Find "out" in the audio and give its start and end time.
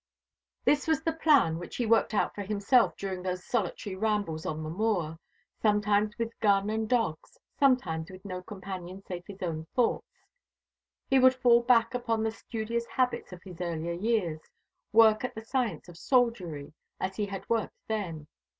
2.15-2.33